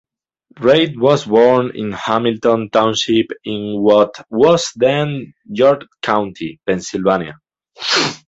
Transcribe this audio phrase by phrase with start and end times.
[0.59, 7.37] Reid was born in Hamilton Township in what was then York County, Pennsylvania.